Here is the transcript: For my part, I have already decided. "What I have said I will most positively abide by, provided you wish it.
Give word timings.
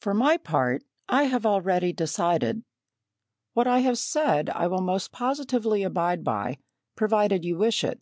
For 0.00 0.14
my 0.14 0.38
part, 0.38 0.82
I 1.10 1.24
have 1.24 1.44
already 1.44 1.92
decided. 1.92 2.64
"What 3.52 3.66
I 3.66 3.80
have 3.80 3.98
said 3.98 4.48
I 4.48 4.66
will 4.66 4.80
most 4.80 5.12
positively 5.12 5.82
abide 5.82 6.24
by, 6.24 6.56
provided 6.96 7.44
you 7.44 7.58
wish 7.58 7.84
it. 7.84 8.00